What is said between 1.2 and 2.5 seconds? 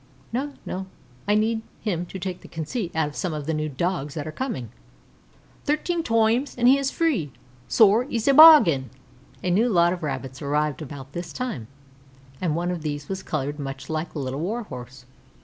I need him to take the